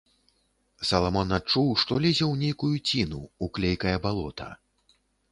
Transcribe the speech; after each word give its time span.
Саламон 0.91 1.33
адчуў, 1.37 1.67
што 1.81 1.97
лезе 2.05 2.23
ў 2.31 2.35
нейкую 2.43 2.77
ціну, 2.93 3.19
у 3.45 3.49
клейкае 3.59 3.93
балота. 4.07 4.49